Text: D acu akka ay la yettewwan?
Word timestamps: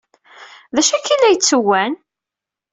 D 0.75 0.77
acu 0.81 0.93
akka 0.95 1.11
ay 1.13 1.17
la 1.19 1.29
yettewwan? 1.33 1.93